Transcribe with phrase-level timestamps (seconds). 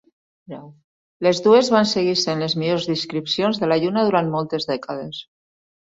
[1.27, 5.25] Les dues van seguir sent les millors descripcions de la Lluna durant moltes dècades.